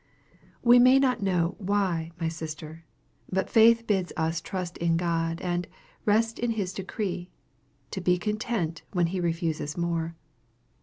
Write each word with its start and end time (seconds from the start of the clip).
We 0.63 0.79
may 0.79 0.97
not 0.97 1.21
know 1.21 1.53
why, 1.59 2.09
my 2.19 2.27
sister, 2.27 2.85
but 3.31 3.51
faith 3.51 3.85
bids 3.85 4.11
us 4.17 4.41
trust 4.41 4.77
in 4.79 4.97
God, 4.97 5.39
and 5.41 5.67
"rest 6.07 6.39
in 6.39 6.49
his 6.53 6.73
decree," 6.73 7.29
to 7.91 8.01
be 8.01 8.17
content 8.17 8.81
"when 8.93 9.05
he 9.13 9.19
refuses 9.19 9.77
more." 9.77 10.15